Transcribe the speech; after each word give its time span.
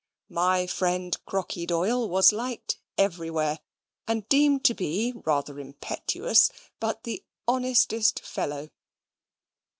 My 0.31 0.65
friend 0.65 1.15
Crocky 1.27 1.67
Doyle 1.67 2.09
was 2.09 2.31
liked 2.31 2.79
everywhere, 2.97 3.59
and 4.07 4.27
deemed 4.29 4.65
to 4.65 4.73
be 4.73 5.13
rather 5.15 5.59
impetuous 5.59 6.49
but 6.79 7.03
the 7.03 7.23
honestest 7.47 8.19
fellow. 8.21 8.71